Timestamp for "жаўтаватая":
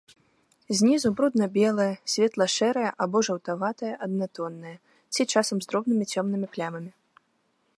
3.27-3.91